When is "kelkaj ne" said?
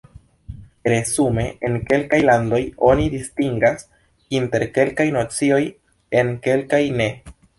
6.49-7.11